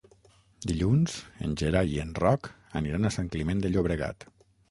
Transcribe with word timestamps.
Dilluns 0.69 1.17
en 1.47 1.53
Gerai 1.63 1.93
i 1.97 2.01
en 2.05 2.15
Roc 2.23 2.49
aniran 2.81 3.05
a 3.05 3.13
Sant 3.19 3.31
Climent 3.35 3.65
de 3.67 3.71
Llobregat. 3.75 4.27